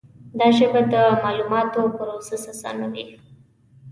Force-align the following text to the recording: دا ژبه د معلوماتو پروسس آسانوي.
دا 0.39 0.47
ژبه 0.57 0.81
د 0.93 0.95
معلوماتو 1.23 1.81
پروسس 1.97 2.43
آسانوي. 2.53 3.05